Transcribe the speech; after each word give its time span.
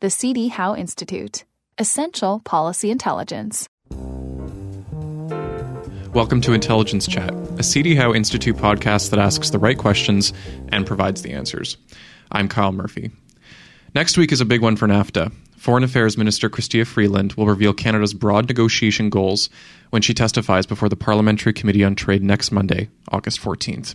The 0.00 0.08
CD 0.08 0.48
Howe 0.48 0.74
Institute. 0.74 1.44
Essential 1.76 2.40
Policy 2.40 2.90
Intelligence. 2.90 3.68
Welcome 6.14 6.40
to 6.40 6.54
Intelligence 6.54 7.06
Chat, 7.06 7.34
a 7.58 7.62
CD 7.62 7.94
Howe 7.94 8.14
Institute 8.14 8.56
podcast 8.56 9.10
that 9.10 9.18
asks 9.18 9.50
the 9.50 9.58
right 9.58 9.76
questions 9.76 10.32
and 10.70 10.86
provides 10.86 11.20
the 11.20 11.32
answers. 11.32 11.76
I'm 12.32 12.48
Kyle 12.48 12.72
Murphy. 12.72 13.10
Next 13.94 14.16
week 14.16 14.32
is 14.32 14.40
a 14.40 14.46
big 14.46 14.62
one 14.62 14.76
for 14.76 14.88
NAFTA. 14.88 15.34
Foreign 15.58 15.84
Affairs 15.84 16.16
Minister 16.16 16.48
Chrystia 16.48 16.86
Freeland 16.86 17.34
will 17.34 17.46
reveal 17.46 17.74
Canada's 17.74 18.14
broad 18.14 18.48
negotiation 18.48 19.10
goals 19.10 19.50
when 19.90 20.00
she 20.00 20.14
testifies 20.14 20.64
before 20.64 20.88
the 20.88 20.96
Parliamentary 20.96 21.52
Committee 21.52 21.84
on 21.84 21.94
Trade 21.94 22.22
next 22.22 22.52
Monday, 22.52 22.88
August 23.12 23.38
14th. 23.42 23.94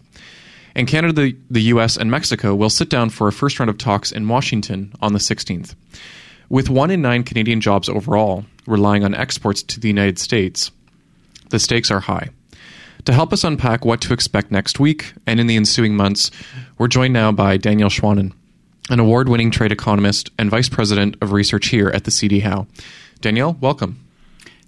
In 0.76 0.86
Canada, 0.86 1.14
the, 1.14 1.38
the 1.50 1.62
US, 1.62 1.96
and 1.96 2.12
Mexico 2.12 2.54
will 2.54 2.70
sit 2.70 2.90
down 2.90 3.10
for 3.10 3.28
a 3.28 3.32
first 3.32 3.60
round 3.60 3.70
of 3.70 3.78
talks 3.78 4.12
in 4.12 4.28
Washington 4.28 4.94
on 5.02 5.14
the 5.14 5.20
16th. 5.20 5.74
With 6.50 6.70
one 6.70 6.92
in 6.92 7.02
nine 7.02 7.24
Canadian 7.24 7.62
jobs 7.62 7.88
overall 7.88 8.46
relying 8.68 9.04
on 9.04 9.16
exports 9.16 9.64
to 9.64 9.80
the 9.80 9.88
United 9.88 10.20
States, 10.20 10.72
the 11.50 11.60
stakes 11.60 11.90
are 11.90 12.02
high. 12.02 12.30
To 13.06 13.14
help 13.14 13.32
us 13.32 13.44
unpack 13.44 13.86
what 13.86 14.02
to 14.02 14.14
expect 14.14 14.52
next 14.52 14.80
week 14.80 15.14
and 15.26 15.40
in 15.40 15.48
the 15.48 15.56
ensuing 15.56 15.96
months, 15.96 16.30
we're 16.78 16.88
joined 16.88 17.14
now 17.14 17.32
by 17.32 17.56
Daniel 17.56 17.90
Schwanen, 17.90 18.34
an 18.90 19.00
award 19.00 19.30
winning 19.30 19.52
trade 19.52 19.72
economist 19.72 20.30
and 20.38 20.50
vice 20.50 20.70
president 20.70 21.16
of 21.22 21.32
research 21.32 21.68
here 21.68 21.90
at 21.90 22.04
the 22.04 22.12
CD 22.12 22.40
Howe. 22.40 22.68
Danielle, 23.22 23.56
welcome. 23.62 24.00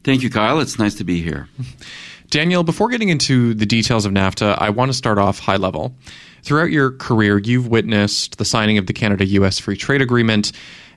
Thank 0.03 0.23
you, 0.23 0.29
Kyle. 0.29 0.59
It's 0.59 0.79
nice 0.79 0.95
to 0.95 1.03
be 1.03 1.21
here. 1.21 1.49
Daniel, 2.29 2.63
before 2.63 2.89
getting 2.89 3.09
into 3.09 3.53
the 3.53 3.65
details 3.65 4.05
of 4.05 4.11
NAFTA, 4.11 4.57
I 4.59 4.69
want 4.69 4.89
to 4.89 4.97
start 4.97 5.17
off 5.17 5.39
high 5.39 5.55
level. 5.55 5.95
Throughout 6.43 6.71
your 6.71 6.91
career, 6.91 7.37
you've 7.37 7.67
witnessed 7.67 8.37
the 8.37 8.45
signing 8.45 8.77
of 8.77 8.85
the 8.85 8.93
Canada 8.93 9.25
US 9.25 9.59
Free 9.59 9.77
Trade 9.77 10.01
Agreement 10.01 10.51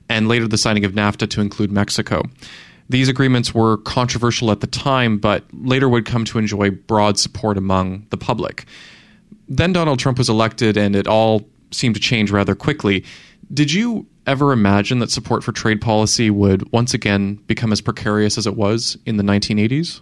and 0.09 0.27
later 0.27 0.47
the 0.47 0.57
signing 0.57 0.83
of 0.83 0.91
NAFTA 0.91 1.29
to 1.29 1.41
include 1.41 1.71
Mexico. 1.71 2.23
These 2.89 3.07
agreements 3.07 3.53
were 3.53 3.77
controversial 3.77 4.51
at 4.51 4.59
the 4.59 4.67
time, 4.67 5.17
but 5.17 5.45
later 5.53 5.87
would 5.87 6.05
come 6.05 6.25
to 6.25 6.37
enjoy 6.37 6.71
broad 6.71 7.17
support 7.17 7.57
among 7.57 8.05
the 8.09 8.17
public. 8.17 8.65
Then 9.47 9.71
Donald 9.71 9.99
Trump 9.99 10.17
was 10.17 10.27
elected, 10.27 10.75
and 10.75 10.97
it 10.97 11.07
all 11.07 11.47
seemed 11.71 11.95
to 11.95 12.01
change 12.01 12.31
rather 12.31 12.55
quickly. 12.55 13.05
Did 13.53 13.71
you 13.71 14.05
ever 14.27 14.51
imagine 14.51 14.99
that 14.99 15.11
support 15.11 15.45
for 15.45 15.53
trade 15.53 15.79
policy 15.79 16.29
would 16.29 16.69
once 16.73 16.93
again 16.93 17.35
become 17.47 17.71
as 17.71 17.79
precarious 17.79 18.37
as 18.37 18.45
it 18.45 18.57
was 18.57 18.97
in 19.05 19.15
the 19.15 19.23
1980s? 19.23 20.01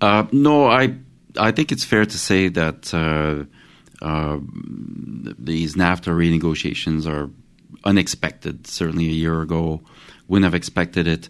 Uh, 0.00 0.26
no, 0.32 0.66
I 0.66 0.96
I 1.38 1.50
think 1.52 1.72
it's 1.72 1.84
fair 1.84 2.04
to 2.04 2.18
say 2.18 2.48
that 2.48 2.92
uh, 2.94 3.44
uh, 4.04 4.38
these 5.38 5.74
NAFTA 5.74 6.12
renegotiations 6.12 7.06
are 7.06 7.30
unexpected. 7.84 8.66
Certainly, 8.66 9.06
a 9.06 9.12
year 9.12 9.42
ago, 9.42 9.82
wouldn't 10.28 10.44
have 10.44 10.54
expected 10.54 11.06
it. 11.06 11.28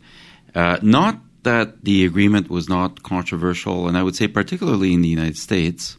Uh, 0.55 0.79
not 0.83 1.21
that 1.43 1.85
the 1.85 2.05
agreement 2.05 2.51
was 2.51 2.69
not 2.69 3.03
controversial, 3.03 3.89
and 3.89 3.97
I 3.97 4.03
would 4.03 4.17
say 4.17 4.29
particularly 4.29 4.93
in 4.93 5.03
the 5.03 5.09
United 5.09 5.37
States. 5.37 5.97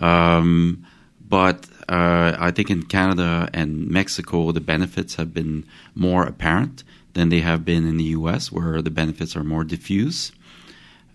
Um, 0.00 0.86
but 1.20 1.66
uh, 1.88 2.36
I 2.38 2.50
think 2.50 2.70
in 2.70 2.84
Canada 2.84 3.50
and 3.52 3.88
Mexico, 3.88 4.52
the 4.52 4.60
benefits 4.60 5.16
have 5.16 5.34
been 5.34 5.66
more 5.94 6.24
apparent 6.24 6.84
than 7.12 7.28
they 7.28 7.40
have 7.40 7.64
been 7.64 7.86
in 7.86 7.96
the 7.98 8.04
U.S., 8.04 8.50
where 8.50 8.80
the 8.80 8.90
benefits 8.90 9.36
are 9.36 9.44
more 9.44 9.64
diffuse. 9.64 10.32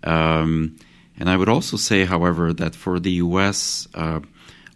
Um, 0.04 0.76
and 1.18 1.28
I 1.28 1.36
would 1.36 1.48
also 1.48 1.76
say, 1.76 2.04
however, 2.04 2.52
that 2.52 2.74
for 2.74 3.00
the 3.00 3.12
U.S., 3.12 3.88
uh, 3.94 4.20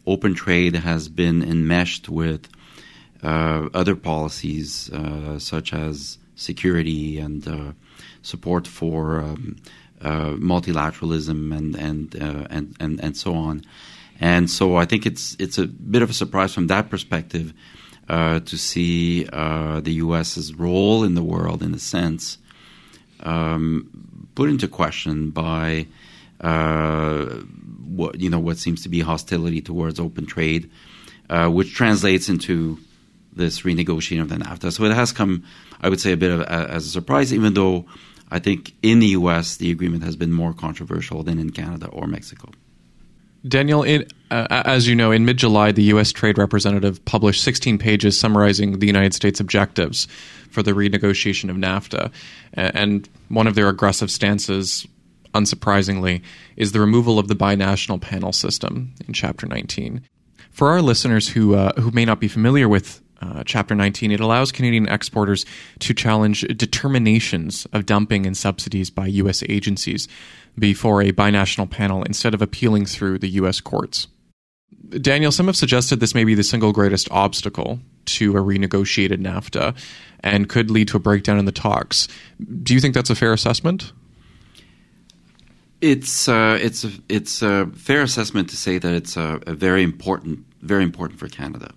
open 0.06 0.34
trade 0.34 0.74
has 0.74 1.08
been 1.08 1.42
enmeshed 1.42 2.08
with 2.08 2.48
uh, 3.22 3.68
other 3.74 3.96
policies 3.96 4.90
uh, 4.90 5.38
such 5.38 5.72
as 5.72 6.18
security 6.36 7.18
and 7.18 7.46
uh, 7.48 7.72
support 8.22 8.66
for 8.66 9.20
um, 9.20 9.56
uh, 10.00 10.30
multilateralism 10.34 11.56
and 11.56 11.74
and, 11.74 12.22
uh, 12.22 12.46
and 12.48 12.76
and 12.78 13.00
and 13.00 13.16
so 13.16 13.34
on. 13.34 13.64
And 14.20 14.48
so 14.48 14.76
I 14.76 14.84
think 14.84 15.04
it's 15.04 15.36
it's 15.40 15.58
a 15.58 15.66
bit 15.66 16.02
of 16.02 16.10
a 16.10 16.14
surprise 16.14 16.54
from 16.54 16.68
that 16.68 16.90
perspective 16.90 17.52
to 18.08 18.56
see 18.56 19.24
the 19.24 19.82
U.S.'s 19.84 20.54
role 20.54 21.04
in 21.04 21.14
the 21.14 21.22
world, 21.22 21.62
in 21.62 21.74
a 21.74 21.78
sense, 21.78 22.38
um, 23.20 24.07
put 24.38 24.48
into 24.48 24.68
question 24.68 25.30
by 25.30 25.84
uh, 26.40 27.24
what 27.88 28.20
you 28.20 28.30
know 28.30 28.38
what 28.38 28.56
seems 28.56 28.84
to 28.84 28.88
be 28.88 29.00
hostility 29.00 29.60
towards 29.60 29.98
open 29.98 30.26
trade, 30.26 30.70
uh, 31.28 31.48
which 31.48 31.74
translates 31.74 32.28
into 32.28 32.78
this 33.32 33.62
renegotiating 33.62 34.20
of 34.20 34.28
the 34.28 34.36
NAFTA. 34.36 34.72
So 34.72 34.84
it 34.84 34.94
has 34.94 35.10
come, 35.10 35.42
I 35.80 35.88
would 35.88 36.00
say, 36.00 36.12
a 36.12 36.16
bit 36.16 36.30
of 36.30 36.42
a, 36.42 36.52
as 36.76 36.86
a 36.86 36.88
surprise, 36.88 37.34
even 37.34 37.54
though 37.54 37.86
I 38.30 38.38
think 38.38 38.74
in 38.80 39.00
the 39.00 39.08
U.S. 39.18 39.56
the 39.56 39.72
agreement 39.72 40.04
has 40.04 40.14
been 40.14 40.32
more 40.32 40.54
controversial 40.54 41.24
than 41.24 41.40
in 41.40 41.50
Canada 41.50 41.88
or 41.88 42.06
Mexico. 42.06 42.52
Daniel, 43.46 43.82
uh, 44.30 44.46
as 44.50 44.88
you 44.88 44.94
know, 44.94 45.12
in 45.12 45.24
mid 45.24 45.36
July, 45.36 45.72
the 45.72 45.84
U.S. 45.84 46.12
Trade 46.12 46.38
Representative 46.38 47.04
published 47.04 47.42
16 47.42 47.78
pages 47.78 48.18
summarizing 48.18 48.78
the 48.78 48.86
United 48.86 49.14
States 49.14 49.38
objectives 49.38 50.06
for 50.50 50.62
the 50.62 50.72
renegotiation 50.72 51.50
of 51.50 51.56
NAFTA. 51.56 52.10
And 52.54 53.08
one 53.28 53.46
of 53.46 53.54
their 53.54 53.68
aggressive 53.68 54.10
stances, 54.10 54.86
unsurprisingly, 55.34 56.22
is 56.56 56.72
the 56.72 56.80
removal 56.80 57.18
of 57.18 57.28
the 57.28 57.36
binational 57.36 58.00
panel 58.00 58.32
system 58.32 58.94
in 59.06 59.12
Chapter 59.12 59.46
19. 59.46 60.02
For 60.50 60.70
our 60.70 60.82
listeners 60.82 61.28
who, 61.28 61.54
uh, 61.54 61.72
who 61.80 61.92
may 61.92 62.04
not 62.04 62.18
be 62.18 62.26
familiar 62.26 62.68
with 62.68 63.00
uh, 63.20 63.42
Chapter 63.44 63.74
19, 63.74 64.12
it 64.12 64.20
allows 64.20 64.52
Canadian 64.52 64.88
exporters 64.88 65.44
to 65.80 65.94
challenge 65.94 66.42
determinations 66.56 67.66
of 67.72 67.86
dumping 67.86 68.26
and 68.26 68.36
subsidies 68.36 68.90
by 68.90 69.06
U.S. 69.06 69.42
agencies 69.48 70.08
before 70.58 71.02
a 71.02 71.12
binational 71.12 71.68
panel 71.68 72.02
instead 72.02 72.34
of 72.34 72.42
appealing 72.42 72.86
through 72.86 73.18
the 73.18 73.28
U.S. 73.30 73.60
courts. 73.60 74.06
Daniel, 75.00 75.32
some 75.32 75.46
have 75.46 75.56
suggested 75.56 76.00
this 76.00 76.14
may 76.14 76.24
be 76.24 76.34
the 76.34 76.42
single 76.42 76.72
greatest 76.72 77.10
obstacle 77.10 77.80
to 78.06 78.36
a 78.36 78.40
renegotiated 78.40 79.18
NAFTA 79.18 79.76
and 80.20 80.48
could 80.48 80.70
lead 80.70 80.88
to 80.88 80.96
a 80.96 81.00
breakdown 81.00 81.38
in 81.38 81.44
the 81.44 81.52
talks. 81.52 82.08
Do 82.62 82.74
you 82.74 82.80
think 82.80 82.94
that's 82.94 83.10
a 83.10 83.14
fair 83.14 83.32
assessment? 83.32 83.92
It's 85.80 86.28
uh, 86.28 86.58
it's 86.60 86.84
it's 87.08 87.42
a 87.42 87.66
fair 87.74 88.02
assessment 88.02 88.50
to 88.50 88.56
say 88.56 88.78
that 88.78 88.92
it's 88.94 89.16
a, 89.16 89.40
a 89.46 89.54
very 89.54 89.84
important 89.84 90.44
very 90.62 90.82
important 90.82 91.20
for 91.20 91.28
Canada. 91.28 91.72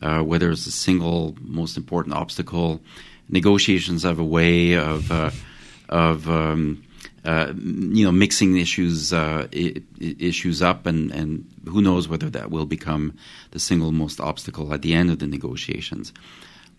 Uh, 0.00 0.20
whether 0.20 0.50
it's 0.50 0.64
the 0.64 0.70
single 0.70 1.36
most 1.40 1.76
important 1.76 2.14
obstacle, 2.14 2.80
negotiations 3.28 4.04
have 4.04 4.18
a 4.18 4.24
way 4.24 4.74
of 4.74 5.10
uh, 5.10 5.30
of 5.88 6.28
um, 6.28 6.82
uh, 7.24 7.52
you 7.56 8.04
know, 8.04 8.12
mixing 8.12 8.56
issues 8.58 9.12
uh, 9.12 9.48
I- 9.52 9.82
issues 10.00 10.62
up, 10.62 10.86
and, 10.86 11.10
and 11.10 11.44
who 11.66 11.82
knows 11.82 12.08
whether 12.08 12.30
that 12.30 12.50
will 12.50 12.66
become 12.66 13.14
the 13.50 13.58
single 13.58 13.92
most 13.92 14.20
obstacle 14.20 14.72
at 14.72 14.82
the 14.82 14.94
end 14.94 15.10
of 15.10 15.18
the 15.18 15.26
negotiations. 15.26 16.12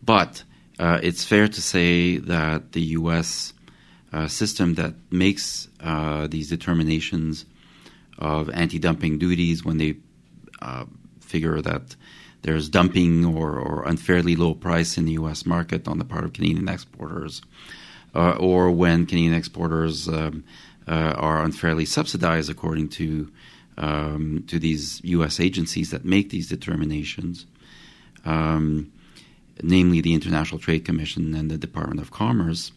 But 0.01 0.44
uh, 0.80 1.00
it's 1.03 1.25
fair 1.25 1.47
to 1.47 1.62
say 1.62 2.18
that 2.18 2.72
the 2.72 2.81
U.S. 2.81 3.53
Uh, 4.13 4.28
system 4.28 4.75
that 4.75 4.96
makes 5.12 5.68
these 6.30 6.50
determinations 6.50 7.46
of 8.18 8.50
anti-dumping 8.50 9.19
duties 9.19 9.63
when 9.63 9.78
they 9.78 9.97
figure 11.19 11.62
that 11.62 11.96
there's 12.41 12.69
dumping 12.69 13.25
or, 13.25 13.57
or 13.57 13.83
unfairly 13.85 14.35
low 14.35 14.53
price 14.53 14.97
in 14.97 15.05
the 15.05 15.13
U.S. 15.13 15.45
market 15.45 15.88
on 15.88 15.97
the 15.97 16.05
part 16.05 16.23
of 16.23 16.33
Canadian 16.33 16.69
exporters 16.69 17.41
uh, 18.16 18.31
or 18.33 18.72
when 18.72 19.05
Canadian 19.05 19.33
exporters 19.33 20.07
um, 20.07 20.44
uh, 20.88 21.13
are 21.16 21.44
unfairly 21.44 21.85
subsidized 21.85 22.50
according 22.50 22.89
to 22.89 23.31
um, 23.77 24.44
to 24.47 24.59
these 24.59 25.00
U.S. 25.05 25.39
agencies 25.39 25.91
that 25.91 26.03
make 26.03 26.31
these 26.31 26.50
determinations, 26.50 27.45
um, 28.25 28.91
namely 29.63 30.01
the 30.01 30.13
International 30.13 30.59
Trade 30.59 30.83
Commission 30.83 31.33
and 31.33 31.50
the 31.50 31.57
Department 31.57 32.01
of 32.01 32.12
Commerce 32.12 32.74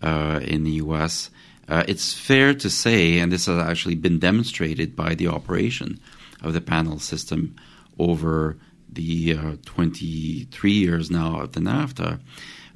uh, 0.00 0.40
in 0.42 0.64
the 0.64 0.70
U.S. 0.72 1.28
Uh, 1.68 1.84
it's 1.86 2.14
fair 2.14 2.54
to 2.54 2.70
say, 2.70 3.18
and 3.18 3.30
this 3.30 3.44
has 3.44 3.58
actually 3.58 3.94
been 3.94 4.18
demonstrated 4.18 4.96
by 4.96 5.14
the 5.14 5.28
operation 5.28 6.00
of 6.40 6.54
the 6.54 6.62
panel 6.62 6.98
system 6.98 7.54
over 7.98 8.56
the 8.94 9.36
uh, 9.36 9.56
23 9.64 10.72
years 10.72 11.10
now 11.10 11.40
of 11.40 11.52
the 11.52 11.60
NAFTA, 11.60 12.20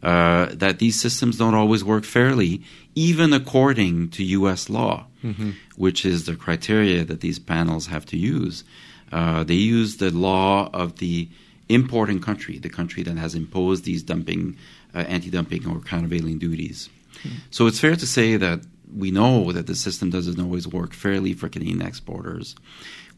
uh, 0.03 0.47
that 0.53 0.79
these 0.79 0.99
systems 0.99 1.39
don't 1.39 1.55
always 1.55 1.83
work 1.83 2.05
fairly, 2.05 2.63
even 2.95 3.33
according 3.33 4.11
to 4.11 4.25
U.S. 4.25 4.69
law, 4.69 5.07
mm-hmm. 5.25 5.51
which 5.77 6.05
is 6.05 6.27
the 6.27 6.37
criteria 6.37 7.05
that 7.05 7.21
these 7.21 7.39
panels 7.39 7.87
have 7.87 8.07
to 8.07 8.17
use. 8.17 8.65
Uh, 9.11 9.45
they 9.45 9.55
use 9.55 9.97
the 9.97 10.11
law 10.11 10.71
of 10.73 10.99
the 10.99 11.29
importing 11.69 12.21
country, 12.21 12.59
the 12.59 12.69
country 12.69 13.03
that 13.03 13.17
has 13.17 13.35
imposed 13.35 13.85
these 13.85 14.03
dumping, 14.03 14.57
uh, 14.95 14.99
anti-dumping 14.99 15.67
or 15.67 15.81
countervailing 15.81 16.39
duties. 16.39 16.89
Mm-hmm. 17.19 17.39
So 17.51 17.67
it's 17.67 17.81
fair 17.81 17.97
to 17.97 18.07
say 18.07 18.37
that 18.37 18.61
we 18.95 19.11
know 19.11 19.51
that 19.53 19.67
the 19.67 19.75
system 19.75 20.11
doesn't 20.11 20.39
always 20.39 20.69
work 20.69 20.93
fairly 20.93 21.33
for 21.33 21.49
Canadian 21.49 21.83
exporters. 21.83 22.55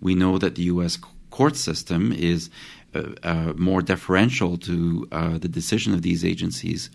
We 0.01 0.15
know 0.15 0.39
that 0.39 0.55
the 0.55 0.63
U.S 0.63 0.97
court 1.31 1.57
system 1.57 2.13
is 2.13 2.51
uh, 2.99 3.27
uh, 3.27 3.53
more 3.57 3.83
deferential 3.83 4.57
to 4.59 5.09
uh, 5.13 5.39
the 5.39 5.49
decision 5.49 5.95
of 5.95 6.03
these 6.03 6.25
agencies 6.25 6.91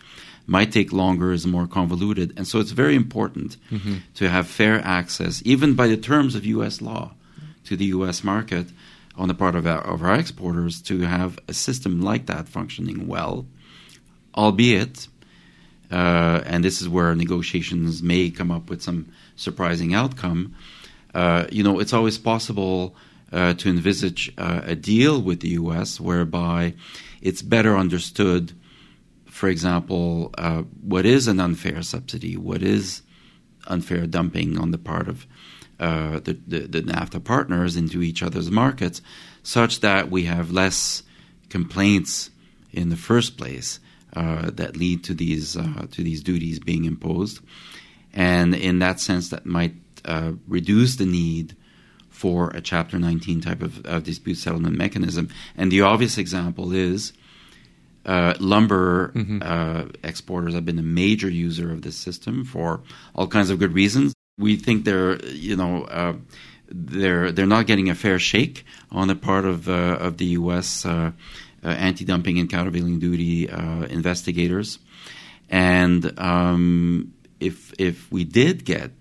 might 0.45 0.71
take 0.71 0.91
longer, 0.91 1.31
is 1.31 1.47
more 1.47 1.67
convoluted. 1.67 2.33
And 2.35 2.47
so 2.47 2.59
it's 2.59 2.71
very 2.71 2.95
important 2.95 3.57
mm-hmm. 3.71 3.97
to 4.15 4.29
have 4.29 4.47
fair 4.47 4.79
access, 4.83 5.41
even 5.45 5.73
by 5.73 5.87
the 5.87 5.97
terms 5.97 6.35
of 6.35 6.45
U.S. 6.45 6.81
law, 6.81 7.13
to 7.65 7.77
the 7.77 7.85
U.S. 7.85 8.23
market 8.23 8.67
on 9.15 9.27
the 9.27 9.33
part 9.33 9.55
of 9.55 9.65
our, 9.65 9.81
of 9.81 10.03
our 10.03 10.15
exporters 10.15 10.81
to 10.81 11.01
have 11.01 11.39
a 11.47 11.53
system 11.53 12.01
like 12.01 12.25
that 12.25 12.47
functioning 12.47 13.07
well, 13.07 13.45
albeit, 14.35 15.07
uh, 15.91 16.41
and 16.45 16.63
this 16.63 16.81
is 16.81 16.89
where 16.89 17.15
negotiations 17.15 18.01
may 18.01 18.29
come 18.29 18.51
up 18.51 18.69
with 18.69 18.81
some 18.81 19.11
surprising 19.35 19.93
outcome. 19.93 20.55
Uh, 21.13 21.45
you 21.51 21.63
know, 21.63 21.79
it's 21.79 21.93
always 21.93 22.17
possible 22.17 22.95
uh, 23.33 23.53
to 23.55 23.69
envisage 23.69 24.31
uh, 24.37 24.61
a 24.63 24.75
deal 24.75 25.21
with 25.21 25.41
the 25.41 25.49
U.S. 25.49 25.99
whereby 25.99 26.75
it's 27.21 27.41
better 27.41 27.75
understood 27.75 28.53
for 29.33 29.49
example, 29.49 30.29
uh, 30.37 30.61
what 30.81 31.07
is 31.07 31.27
an 31.27 31.39
unfair 31.39 31.81
subsidy? 31.81 32.37
What 32.37 32.61
is 32.61 33.01
unfair 33.65 34.05
dumping 34.05 34.59
on 34.59 34.69
the 34.69 34.77
part 34.77 35.07
of 35.07 35.25
uh, 35.79 36.19
the, 36.19 36.37
the, 36.47 36.59
the, 36.59 36.81
NAFTA 36.83 37.23
partners 37.23 37.75
into 37.75 38.03
each 38.03 38.21
other's 38.21 38.51
markets, 38.51 39.01
such 39.41 39.79
that 39.79 40.11
we 40.11 40.25
have 40.25 40.51
less 40.51 41.01
complaints 41.49 42.29
in 42.71 42.89
the 42.89 42.95
first 42.95 43.35
place 43.35 43.79
uh, 44.15 44.51
that 44.51 44.77
lead 44.77 45.03
to 45.05 45.15
these 45.15 45.57
uh, 45.57 45.87
to 45.91 46.03
these 46.03 46.21
duties 46.21 46.59
being 46.59 46.85
imposed, 46.85 47.39
and 48.13 48.53
in 48.53 48.79
that 48.79 48.99
sense, 48.99 49.29
that 49.29 49.47
might 49.47 49.73
uh, 50.05 50.33
reduce 50.47 50.97
the 50.97 51.07
need 51.07 51.55
for 52.13 52.51
a 52.51 52.61
Chapter 52.61 52.99
19 52.99 53.41
type 53.41 53.61
of, 53.61 53.85
of 53.85 54.03
dispute 54.03 54.35
settlement 54.35 54.77
mechanism. 54.77 55.29
And 55.57 55.71
the 55.71 55.81
obvious 55.81 56.17
example 56.17 56.71
is 56.71 57.11
uh, 58.05 58.35
lumber 58.39 59.09
mm-hmm. 59.09 59.39
uh, 59.41 59.85
exporters 60.03 60.53
have 60.53 60.63
been 60.63 60.79
a 60.79 60.83
major 60.83 61.29
user 61.29 61.71
of 61.71 61.81
this 61.81 61.97
system 61.97 62.45
for 62.45 62.81
all 63.15 63.27
kinds 63.27 63.49
of 63.49 63.59
good 63.59 63.73
reasons. 63.73 64.13
We 64.37 64.55
think 64.55 64.85
they're, 64.85 65.23
you 65.25 65.55
know, 65.55 65.83
uh, 65.85 66.13
they're 66.67 67.31
they're 67.31 67.45
not 67.45 67.67
getting 67.67 67.89
a 67.89 67.95
fair 67.95 68.19
shake 68.19 68.65
on 68.91 69.07
the 69.07 69.15
part 69.15 69.45
of 69.45 69.67
uh, 69.67 69.97
of 69.99 70.17
the 70.17 70.25
U.S. 70.41 70.85
Uh, 70.85 71.11
uh, 71.63 71.67
anti-dumping 71.67 72.39
and 72.39 72.49
countervailing 72.49 72.99
duty 72.99 73.47
investigators, 73.89 74.79
and 75.49 76.19
um, 76.19 77.13
if 77.39 77.73
if 77.77 78.11
we 78.11 78.23
did 78.23 78.65
get 78.65 78.91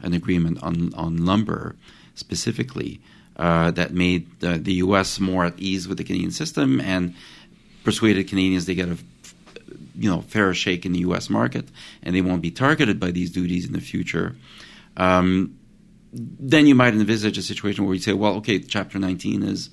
an 0.00 0.12
agreement 0.12 0.62
on 0.62 0.92
on 0.94 1.24
lumber 1.24 1.76
specifically 2.20 3.00
that 3.36 3.92
made 3.92 4.40
the 4.40 4.74
U.S. 4.74 5.18
more 5.18 5.44
at 5.46 5.58
ease 5.58 5.88
with 5.88 5.98
the 5.98 6.04
Canadian 6.04 6.30
system 6.30 6.80
and 6.80 7.14
persuaded 7.82 8.28
Canadians 8.28 8.66
they 8.66 8.74
get 8.74 8.88
a 8.88 8.98
you 9.94 10.10
know 10.10 10.22
fairer 10.22 10.54
shake 10.54 10.86
in 10.86 10.92
the 10.92 11.00
U.S. 11.00 11.28
market, 11.28 11.68
and 12.02 12.14
they 12.14 12.22
won't 12.22 12.42
be 12.42 12.50
targeted 12.50 12.98
by 12.98 13.10
these 13.10 13.30
duties 13.30 13.66
in 13.66 13.72
the 13.72 13.80
future. 13.80 14.34
Um, 14.96 15.58
then 16.12 16.66
you 16.66 16.74
might 16.74 16.94
envisage 16.94 17.38
a 17.38 17.42
situation 17.42 17.84
where 17.84 17.94
you 17.94 18.00
say, 18.00 18.14
well, 18.14 18.34
okay, 18.36 18.58
Chapter 18.58 18.98
19 18.98 19.42
is 19.44 19.70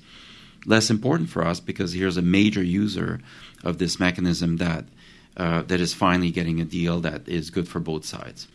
less 0.66 0.90
important 0.90 1.30
for 1.30 1.44
us 1.44 1.58
because 1.58 1.92
here's 1.92 2.16
a 2.16 2.22
major 2.22 2.62
user 2.62 3.20
of 3.64 3.78
this 3.78 3.98
mechanism 3.98 4.58
that 4.58 4.84
uh, 5.36 5.62
that 5.62 5.80
is 5.80 5.94
finally 5.94 6.30
getting 6.30 6.60
a 6.60 6.64
deal 6.64 7.00
that 7.00 7.28
is 7.28 7.50
good 7.50 7.68
for 7.68 7.80
both 7.80 8.04
sides. 8.04 8.48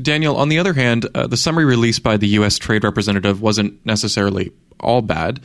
Daniel, 0.00 0.36
on 0.36 0.48
the 0.48 0.58
other 0.58 0.72
hand, 0.72 1.06
uh, 1.14 1.26
the 1.26 1.36
summary 1.36 1.64
released 1.64 2.02
by 2.02 2.16
the 2.16 2.28
U.S. 2.28 2.58
Trade 2.58 2.84
Representative 2.84 3.42
wasn't 3.42 3.84
necessarily 3.84 4.52
all 4.80 5.02
bad. 5.02 5.40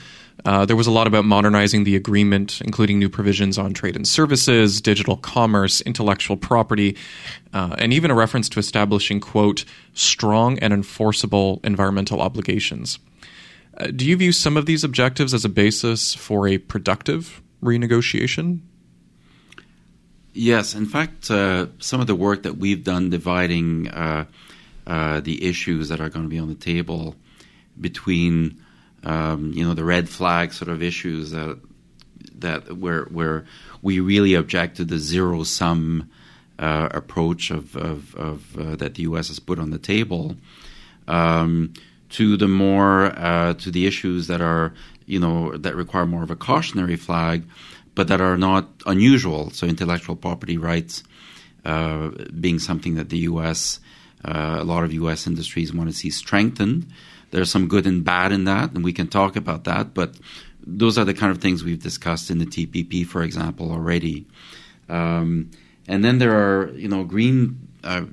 Uh, 0.46 0.66
there 0.66 0.76
was 0.76 0.88
a 0.88 0.92
lot 0.92 1.08
about 1.08 1.26
modernizing 1.26 1.84
the 1.84 1.96
agreement, 1.96 2.62
including 2.62 3.00
new 3.00 3.10
provisions 3.10 3.58
on 3.58 3.74
trade 3.74 3.96
and 3.96 4.08
services, 4.08 4.80
digital 4.80 5.18
commerce, 5.18 5.82
intellectual 5.82 6.38
property, 6.38 6.96
uh, 7.54 7.76
and 7.78 7.92
even 7.92 8.12
a 8.12 8.16
reference 8.16 8.48
to 8.48 8.60
establishing, 8.60 9.20
quote, 9.20 9.66
strong 9.94 10.58
and 10.60 10.74
enforceable 10.74 11.60
environmental 11.64 12.22
obligations. 12.22 13.00
Uh, 13.78 13.88
do 13.88 14.06
you 14.06 14.16
view 14.16 14.32
some 14.32 14.58
of 14.58 14.66
these 14.66 14.84
objectives 14.84 15.34
as 15.34 15.44
a 15.44 15.50
basis 15.50 16.14
for 16.16 16.48
a 16.48 16.58
productive 16.58 17.42
renegotiation? 17.62 18.60
Yes. 20.38 20.76
In 20.76 20.86
fact, 20.86 21.32
uh, 21.32 21.66
some 21.80 22.00
of 22.00 22.06
the 22.06 22.16
work 22.16 22.44
that 22.44 22.58
we've 22.58 22.84
done 22.84 23.10
dividing 23.10 23.88
uh, 23.88 24.26
uh, 24.86 25.20
the 25.22 25.44
issues 25.44 25.90
that 25.90 26.00
are 26.00 26.10
going 26.10 26.26
to 26.26 26.30
be 26.30 26.38
on 26.38 26.48
the 26.48 26.56
table 26.56 27.16
between 27.80 28.62
um, 29.04 29.52
you 29.56 29.66
know, 29.66 29.74
the 29.74 29.84
red 29.84 30.08
flag 30.08 30.54
sort 30.54 30.70
of 30.70 30.84
issues 30.84 31.32
that 31.32 31.60
that 32.36 32.78
where 32.78 33.06
where 33.06 33.46
we 33.82 34.00
really 34.00 34.36
object 34.36 34.78
to 34.78 34.86
the 34.86 35.00
zero 35.00 35.44
sum 35.44 36.10
uh, 36.60 36.90
approach 36.92 37.50
of, 37.50 37.76
of, 37.76 38.16
of 38.16 38.58
uh, 38.60 38.76
that 38.76 38.96
the 38.96 39.04
U.S. 39.04 39.30
has 39.30 39.40
put 39.40 39.58
on 39.58 39.72
the 39.72 39.80
table, 39.80 40.36
um, 41.08 41.74
to 42.10 42.38
the 42.38 42.48
more 42.48 43.06
uh, 43.06 43.54
to 43.56 43.72
the 43.72 43.88
issues 43.88 44.28
that 44.28 44.42
are 44.42 44.74
you 45.06 45.20
know 45.20 45.58
that 45.58 45.76
require 45.76 46.06
more 46.06 46.24
of 46.24 46.30
a 46.30 46.36
cautionary 46.36 46.96
flag, 46.96 47.44
but 47.98 48.10
that 48.10 48.22
are 48.22 48.38
not 48.38 48.70
unusual. 48.86 49.50
So 49.50 49.66
intellectual 49.66 50.16
property 50.16 50.56
rights 50.56 51.04
uh, 51.66 52.12
being 52.40 52.60
something 52.60 52.94
that 52.94 53.10
the 53.10 53.18
U.S. 53.32 53.80
Uh, 54.24 54.58
a 54.60 54.64
lot 54.64 54.84
of 54.84 54.94
U.S. 54.94 55.26
industries 55.26 55.74
want 55.74 55.90
to 55.90 55.96
see 55.96 56.12
strengthened. 56.12 56.86
There's 57.32 57.50
some 57.50 57.68
good 57.68 57.88
and 57.88 58.06
bad 58.06 58.32
in 58.32 58.44
that, 58.44 58.72
and 58.74 58.84
we 58.84 58.94
can 58.94 59.08
talk 59.08 59.36
about 59.36 59.64
that. 59.64 59.96
But 59.96 60.14
those 60.62 61.00
are 61.00 61.06
the 61.06 61.16
kind 61.16 61.32
of 61.32 61.40
things 61.40 61.64
we've 61.64 61.82
discussed 61.82 62.30
in 62.30 62.38
the 62.38 62.46
TPP, 62.46 63.04
for 63.08 63.24
example, 63.24 63.72
already. 63.72 64.28
Um, 64.88 65.50
and 65.88 66.06
then 66.06 66.20
there 66.20 66.36
are, 66.36 66.70
you 66.74 66.88
know, 66.88 67.04
green, 67.04 67.68
uh, 67.84 68.06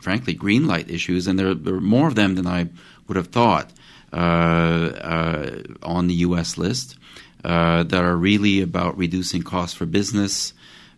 frankly, 0.00 0.32
green 0.32 0.66
light 0.66 0.88
issues, 0.90 1.26
and 1.26 1.38
there, 1.38 1.52
there, 1.52 1.74
are 1.74 1.82
more 1.82 2.08
of 2.08 2.14
them 2.14 2.34
than 2.34 2.46
I 2.46 2.70
would 3.06 3.18
have 3.18 3.28
thought 3.28 3.70
uh, 4.10 4.16
uh, 4.16 5.62
on 5.82 6.06
the 6.06 6.14
U.S. 6.14 6.56
list 6.56 6.96
uh, 7.44 7.82
that 7.84 8.02
are 8.04 8.16
really 8.16 8.62
about 8.62 8.96
reducing 8.98 9.42
costs 9.42 9.76
for 9.76 9.86
business, 9.86 10.52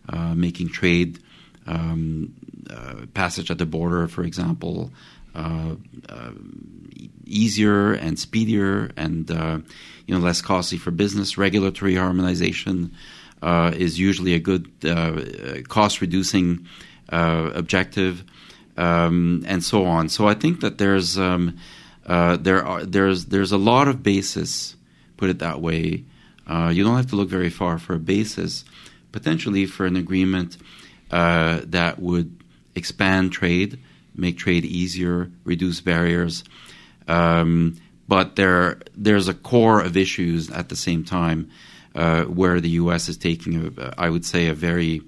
uh, 0.09 0.33
making 0.33 0.69
trade 0.69 1.19
um, 1.67 2.33
uh, 2.69 3.05
passage 3.13 3.51
at 3.51 3.57
the 3.57 3.65
border, 3.65 4.07
for 4.07 4.23
example, 4.23 4.91
easier 7.31 7.93
and 7.93 8.19
speedier 8.19 8.91
and 8.97 9.31
uh, 9.31 9.59
you 10.05 10.13
know 10.13 10.19
less 10.19 10.41
costly 10.41 10.77
for 10.77 10.91
business. 10.91 11.37
Regulatory 11.37 11.95
harmonization 11.95 12.93
uh, 13.41 13.71
is 13.75 13.99
usually 13.99 14.33
a 14.33 14.39
good 14.39 14.69
uh, 14.85 15.61
cost 15.67 16.01
reducing 16.01 16.67
uh, 17.09 17.51
objective, 17.55 18.23
um, 18.77 19.43
and 19.47 19.63
so 19.63 19.85
on. 19.85 20.09
So 20.09 20.27
I 20.27 20.33
think 20.33 20.61
that 20.61 20.77
there's 20.77 21.17
um, 21.17 21.57
uh, 22.05 22.37
there 22.37 22.63
are 22.65 22.85
there's 22.85 23.25
there's 23.25 23.51
a 23.51 23.57
lot 23.57 23.87
of 23.87 24.03
basis, 24.03 24.75
put 25.17 25.29
it 25.29 25.39
that 25.39 25.61
way. 25.61 26.03
You 26.71 26.83
don't 26.83 26.97
have 26.97 27.07
to 27.07 27.15
look 27.15 27.29
very 27.29 27.49
far 27.49 27.77
for 27.77 27.93
a 27.93 27.99
basis, 27.99 28.65
potentially 29.11 29.65
for 29.65 29.85
an 29.85 29.95
agreement 29.95 30.57
that 31.09 31.95
would 31.99 32.41
expand 32.75 33.31
trade, 33.31 33.79
make 34.15 34.37
trade 34.37 34.65
easier, 34.65 35.31
reduce 35.43 35.81
barriers. 35.81 36.43
Um, 37.07 37.77
but 38.07 38.35
there 38.35 38.79
there's 38.95 39.27
a 39.27 39.33
core 39.33 39.81
of 39.81 39.95
issues 39.95 40.49
at 40.49 40.69
the 40.69 40.75
same 40.75 41.03
time 41.03 41.49
uh, 41.95 42.23
where 42.23 42.59
the 42.59 42.69
U.S. 42.71 43.09
is 43.09 43.17
taking, 43.17 43.73
a, 43.77 43.93
I 43.97 44.09
would 44.09 44.25
say, 44.25 44.47
a 44.47 44.53
very 44.53 45.01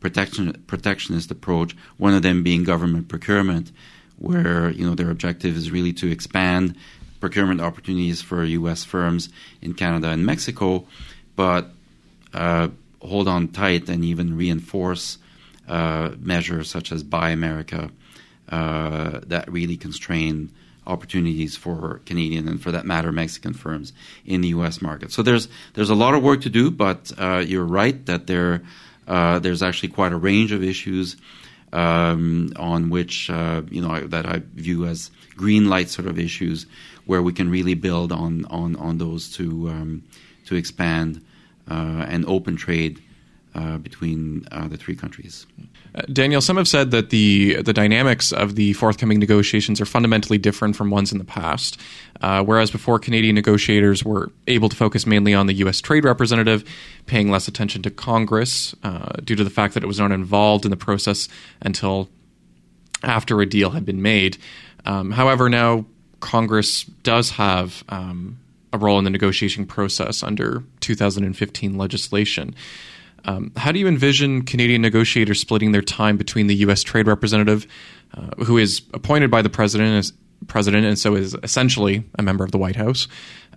protection, 0.00 0.62
protectionist 0.66 1.30
approach. 1.30 1.76
One 1.98 2.14
of 2.14 2.22
them 2.22 2.42
being 2.42 2.64
government 2.64 3.08
procurement, 3.08 3.72
where 4.18 4.70
you 4.70 4.86
know 4.86 4.94
their 4.94 5.10
objective 5.10 5.56
is 5.56 5.70
really 5.70 5.92
to 5.94 6.10
expand 6.10 6.76
procurement 7.22 7.60
opportunities 7.60 8.20
for 8.20 8.42
U.S. 8.42 8.82
firms 8.82 9.28
in 9.62 9.74
Canada 9.74 10.08
and 10.08 10.26
Mexico, 10.26 10.84
but 11.36 11.70
uh, 12.34 12.66
hold 13.00 13.28
on 13.28 13.46
tight 13.46 13.88
and 13.88 14.04
even 14.04 14.36
reinforce 14.36 15.18
uh, 15.68 16.10
measures 16.18 16.68
such 16.68 16.90
as 16.90 17.04
Buy 17.04 17.30
America 17.30 17.92
uh, 18.48 19.20
that 19.28 19.50
really 19.52 19.76
constrain 19.76 20.50
opportunities 20.84 21.56
for 21.56 22.00
Canadian 22.06 22.48
and, 22.48 22.60
for 22.60 22.72
that 22.72 22.84
matter, 22.84 23.12
Mexican 23.12 23.54
firms 23.54 23.92
in 24.26 24.40
the 24.40 24.48
U.S. 24.48 24.82
market. 24.82 25.12
So 25.12 25.22
there's 25.22 25.46
there's 25.74 25.90
a 25.90 25.94
lot 25.94 26.14
of 26.14 26.24
work 26.24 26.40
to 26.40 26.50
do, 26.50 26.72
but 26.72 27.12
uh, 27.16 27.44
you're 27.46 27.64
right 27.64 28.04
that 28.06 28.26
there 28.26 28.62
uh, 29.06 29.38
there's 29.38 29.62
actually 29.62 29.90
quite 29.90 30.12
a 30.12 30.16
range 30.16 30.50
of 30.50 30.64
issues 30.64 31.16
um, 31.72 32.52
on 32.56 32.90
which 32.90 33.30
uh, 33.30 33.62
you 33.70 33.80
know 33.80 34.00
that 34.00 34.26
I 34.26 34.42
view 34.54 34.86
as 34.86 35.10
green 35.36 35.68
light 35.68 35.88
sort 35.88 36.06
of 36.06 36.18
issues 36.18 36.66
where 37.06 37.22
we 37.22 37.32
can 37.32 37.50
really 37.50 37.74
build 37.74 38.12
on 38.12 38.44
on 38.46 38.76
on 38.76 38.98
those 38.98 39.32
to 39.36 39.68
um, 39.68 40.02
to 40.46 40.54
expand 40.54 41.24
uh, 41.70 42.06
and 42.08 42.24
open 42.26 42.56
trade. 42.56 43.02
Uh, 43.54 43.78
between 43.78 44.46
uh, 44.50 44.68
the 44.68 44.76
three 44.76 44.96
countries. 44.96 45.46
Uh, 45.94 46.02
Daniel, 46.12 46.40
some 46.40 46.56
have 46.56 46.68
said 46.68 46.90
that 46.90 47.10
the 47.10 47.60
the 47.62 47.72
dynamics 47.72 48.32
of 48.32 48.54
the 48.54 48.72
forthcoming 48.74 49.18
negotiations 49.18 49.80
are 49.80 49.84
fundamentally 49.84 50.38
different 50.38 50.74
from 50.76 50.90
ones 50.90 51.12
in 51.12 51.18
the 51.18 51.24
past. 51.24 51.78
Uh, 52.20 52.42
whereas 52.42 52.70
before, 52.70 52.98
Canadian 52.98 53.34
negotiators 53.34 54.04
were 54.04 54.30
able 54.46 54.68
to 54.68 54.76
focus 54.76 55.06
mainly 55.06 55.34
on 55.34 55.46
the 55.46 55.54
U.S. 55.54 55.80
trade 55.80 56.04
representative, 56.04 56.64
paying 57.06 57.30
less 57.30 57.48
attention 57.48 57.82
to 57.82 57.90
Congress 57.90 58.74
uh, 58.82 59.12
due 59.24 59.36
to 59.36 59.44
the 59.44 59.50
fact 59.50 59.74
that 59.74 59.82
it 59.82 59.86
was 59.86 59.98
not 59.98 60.12
involved 60.12 60.64
in 60.64 60.70
the 60.70 60.76
process 60.76 61.28
until 61.60 62.08
after 63.02 63.40
a 63.40 63.46
deal 63.46 63.70
had 63.70 63.84
been 63.84 64.00
made. 64.00 64.38
Um, 64.86 65.10
however, 65.10 65.48
now 65.48 65.84
Congress 66.20 66.84
does 66.84 67.30
have 67.30 67.84
um, 67.88 68.38
a 68.72 68.78
role 68.78 68.98
in 68.98 69.04
the 69.04 69.10
negotiation 69.10 69.66
process 69.66 70.22
under 70.22 70.64
2015 70.80 71.76
legislation. 71.76 72.54
Um, 73.24 73.52
how 73.56 73.72
do 73.72 73.78
you 73.78 73.86
envision 73.86 74.42
Canadian 74.42 74.82
negotiators 74.82 75.40
splitting 75.40 75.72
their 75.72 75.82
time 75.82 76.16
between 76.16 76.46
the 76.46 76.56
U.S. 76.56 76.82
Trade 76.82 77.06
Representative, 77.06 77.66
uh, 78.14 78.42
who 78.44 78.58
is 78.58 78.82
appointed 78.92 79.30
by 79.30 79.42
the 79.42 79.50
president, 79.50 79.96
as 79.96 80.12
president, 80.48 80.84
and 80.84 80.98
so 80.98 81.14
is 81.14 81.36
essentially 81.42 82.04
a 82.18 82.22
member 82.22 82.44
of 82.44 82.50
the 82.50 82.58
White 82.58 82.76
House, 82.76 83.08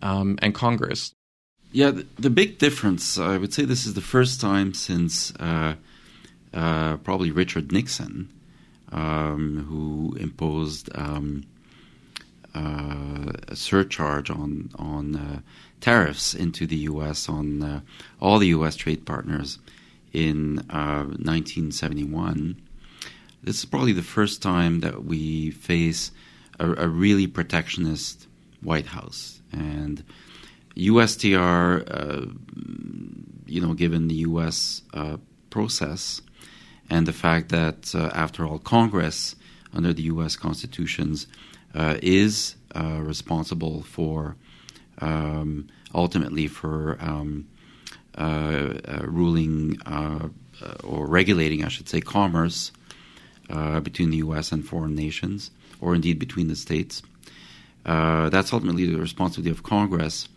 um, 0.01 0.37
and 0.41 0.53
Congress? 0.53 1.13
Yeah, 1.71 1.91
the, 1.91 2.05
the, 2.17 2.29
big 2.29 2.57
difference, 2.57 3.17
I 3.17 3.37
would 3.37 3.53
say, 3.53 3.65
this 3.65 3.85
is 3.85 3.95
the 3.95 4.01
first 4.01 4.39
time 4.39 4.73
since 4.73 5.33
uh, 5.39 5.75
uh, 6.53 6.97
probably 6.97 7.31
Richard 7.31 7.71
Nixon, 7.71 8.31
um, 8.91 9.65
who 9.67 10.15
imposed 10.17 10.89
um, 10.95 11.43
uh, 12.55 13.33
a 13.49 13.55
surcharge 13.55 14.29
on 14.29 14.71
on 14.77 15.15
uh, 15.15 15.39
tariffs 15.85 16.33
into 16.33 16.65
the 16.65 16.77
U.S. 16.91 17.29
on 17.29 17.61
uh, 17.61 17.81
all 18.19 18.39
the 18.39 18.47
U.S. 18.47 18.75
trade 18.75 19.05
partners 19.05 19.59
in 20.13 20.55
1971. 20.67 22.59
This 23.43 23.59
is 23.59 23.65
probably 23.65 23.93
the 23.93 24.01
first 24.01 24.41
time 24.41 24.79
that 24.79 25.05
we 25.05 25.51
face 25.51 26.11
a, 26.59 26.67
a 26.85 26.87
really 26.87 27.27
protectionist 27.27 28.25
White 28.61 28.87
House 28.87 29.41
and 29.51 30.03
USTR. 30.75 31.83
Uh, 31.87 32.33
you 33.45 33.61
know, 33.61 33.75
given 33.75 34.07
the 34.07 34.15
U.S. 34.29 34.81
Uh, 34.91 35.17
process 35.51 36.19
and 36.89 37.05
the 37.05 37.13
fact 37.13 37.49
that, 37.49 37.93
uh, 37.93 38.09
after 38.15 38.43
all, 38.43 38.57
Congress 38.57 39.35
under 39.71 39.93
the 39.93 40.03
U.S. 40.13 40.35
constitutions 40.35 41.27
uh, 41.75 41.99
is 42.01 42.55
uh, 42.73 42.99
responsible 43.03 43.83
for 43.83 44.35
um, 44.99 45.67
ultimately 45.93 46.47
for 46.47 46.97
um, 46.99 47.47
uh, 48.17 48.73
uh, 48.87 49.01
ruling 49.03 49.77
or 50.83 51.05
regulating, 51.05 51.63
I 51.65 51.67
should 51.67 51.89
say, 51.89 52.01
commerce 52.01 52.71
between 53.47 54.09
the 54.09 54.17
U.S. 54.17 54.51
and 54.51 54.65
foreign 54.65 54.95
nations, 54.95 55.51
or 55.81 55.93
indeed 55.95 56.17
between 56.17 56.47
the 56.47 56.55
states. 56.55 57.01
that's 57.83 58.53
ultimately 58.53 58.85
the 58.85 58.97
responsibility 58.97 59.51
of 59.51 59.63
Congress. 59.63 60.29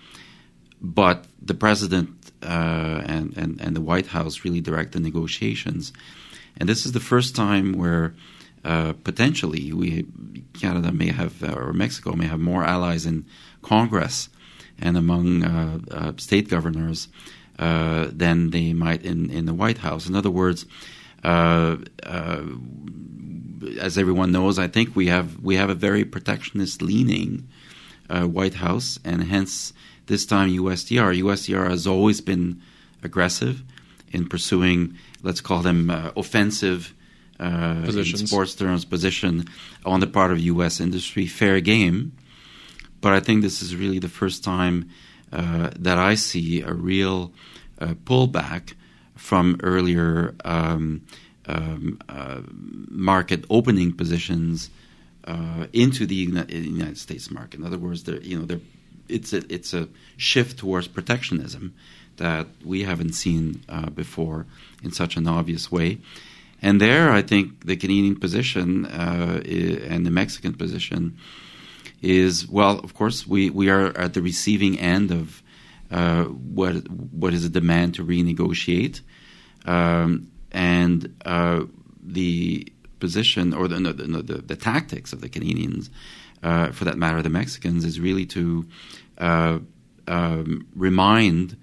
But 0.81 1.27
the 1.41 1.55
president 1.55 2.11
and, 2.43 3.37
and, 3.37 3.61
and 3.61 3.77
the 3.77 3.81
White 3.81 4.09
House 4.09 4.45
really 4.45 4.61
direct 4.61 4.93
the 4.93 5.01
negotiations. 5.01 5.93
And 6.57 6.69
this 6.69 6.85
is 6.85 6.93
the 6.93 7.01
first 7.01 7.37
time 7.37 7.73
where 7.73 8.15
uh, 8.65 8.93
potentially 9.05 9.73
we 9.73 10.05
Canada 10.53 10.93
may 10.93 11.13
have 11.13 11.43
uh, 11.43 11.53
or 11.53 11.73
Mexico 11.73 12.15
may 12.15 12.27
have 12.27 12.41
more 12.41 12.65
allies 12.65 13.07
in 13.07 13.25
Congress 13.63 14.29
and 14.81 14.97
among 14.97 15.43
uh, 15.45 15.79
uh 15.91 16.13
state 16.17 16.49
governors 16.49 17.09
uh, 17.59 18.07
than 18.13 18.51
they 18.51 18.73
might 18.73 19.03
in, 19.05 19.31
in 19.31 19.47
the 19.47 19.55
White 19.55 19.79
House. 19.79 20.09
In 20.09 20.15
other 20.15 20.31
words, 20.31 20.67
as 21.25 21.79
everyone 23.99 24.31
knows, 24.33 24.59
I 24.59 24.69
think 24.69 24.95
we 24.95 25.09
have 25.09 25.41
we 25.41 25.57
have 25.57 25.71
a 25.71 25.75
very 25.75 26.05
protectionist 26.05 26.81
leaning 26.83 27.49
White 28.09 28.55
House, 28.55 28.99
and 29.05 29.25
hence 29.25 29.73
this 30.07 30.25
time 30.25 30.51
USTR. 30.51 31.21
USTR 31.21 31.69
has 31.69 31.87
always 31.87 32.21
been 32.21 32.63
aggressive 33.03 33.63
in 34.13 34.29
pursuing, 34.29 34.97
let's 35.23 35.41
call 35.41 35.61
them 35.61 35.91
offensive 36.17 36.95
uh, 37.41 37.85
in 37.87 38.05
sports 38.05 38.55
terms 38.55 38.85
position 38.85 39.47
on 39.85 40.01
the 40.01 40.07
part 40.07 40.33
of 40.33 40.41
U.S. 40.41 40.81
industry, 40.81 41.27
fair 41.27 41.61
game. 41.61 42.13
But 43.01 43.13
I 43.13 43.21
think 43.21 43.43
this 43.43 43.63
is 43.63 43.77
really 43.77 43.99
the 43.99 44.09
first 44.09 44.43
time 44.45 44.89
uh, 45.33 45.71
that 45.79 45.99
I 45.99 46.15
see 46.15 46.63
a 46.63 46.73
real 46.73 47.33
uh, 47.81 47.95
pullback 48.05 48.75
from 49.15 49.59
earlier 49.63 50.35
um, 50.45 51.03
um, 51.47 51.99
uh, 52.09 52.41
market 52.89 53.45
opening 53.51 53.93
positions 53.93 54.71
uh, 55.25 55.67
into 55.73 56.07
the 56.07 56.15
United 56.15 56.99
States 56.99 57.31
market. 57.31 57.61
In 57.61 57.67
other 57.67 57.79
words, 57.79 58.07
you 58.23 58.39
know, 58.39 58.61
it's 59.09 59.33
a, 59.33 59.43
it's 59.53 59.75
a 59.75 59.89
shift 60.17 60.59
towards 60.59 60.89
protectionism 60.89 61.75
that 62.17 62.47
we 62.65 62.83
haven't 62.83 63.13
seen 63.13 63.63
uh, 63.69 63.91
before 63.91 64.47
in 64.83 64.93
such 64.93 65.17
an 65.17 65.27
obvious 65.27 65.71
way. 65.71 65.99
And 66.61 66.81
there, 66.81 67.11
I 67.11 67.23
think 67.23 67.67
the 67.67 67.77
Canadian 67.77 68.17
position 68.17 68.87
uh, 68.87 69.41
and 69.45 70.05
the 70.05 70.11
Mexican 70.11 70.55
position 70.55 71.17
is 72.03 72.49
well. 72.49 72.79
Of 72.79 72.95
course, 72.95 73.27
we, 73.27 73.51
we 73.51 73.71
are 73.71 73.97
at 73.97 74.15
the 74.15 74.23
receiving 74.23 74.79
end 74.79 75.11
of 75.11 75.43
uh, 75.91 76.25
what 76.25 76.89
what 76.91 77.33
is 77.33 77.45
a 77.45 77.49
demand 77.49 77.95
to 77.95 78.05
renegotiate, 78.05 79.01
um, 79.65 80.31
and 80.53 81.17
uh, 81.25 81.63
the 82.03 82.71
position 83.01 83.55
or 83.55 83.69
the, 83.69 83.79
the, 83.79 84.23
the, 84.23 84.35
the 84.39 84.57
tactics 84.57 85.13
of 85.13 85.21
the 85.21 85.29
Canadians, 85.29 85.89
uh, 86.43 86.73
for 86.73 86.85
that 86.85 86.99
matter, 86.99 87.23
the 87.23 87.31
Mexicans, 87.31 87.85
is 87.85 88.01
really 88.01 88.27
to 88.27 88.67
uh, 89.19 89.59
um, 90.07 90.67
remind 90.75 91.57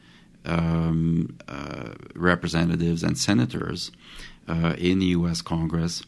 um, 0.46 1.38
uh, 1.48 1.94
representatives 2.16 3.04
and 3.04 3.18
senators 3.18 3.92
uh, 4.48 4.76
in 4.78 5.00
the 5.00 5.08
U.S. 5.08 5.42
Congress 5.42 6.04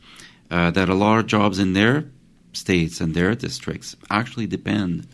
that 0.50 0.90
a 0.90 0.94
lot 0.94 1.20
of 1.20 1.28
jobs 1.28 1.60
in 1.60 1.74
their 1.74 2.06
states 2.58 3.00
and 3.00 3.14
their 3.14 3.36
districts 3.36 3.96
actually 4.10 4.48
depend 4.48 5.08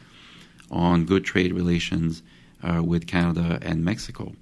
on 0.71 1.05
good 1.05 1.23
trade 1.23 1.53
relations 1.53 2.23
uh, 2.63 2.81
with 2.83 3.05
Canada 3.07 3.59
and 3.61 3.83
Mexico. 3.83 4.33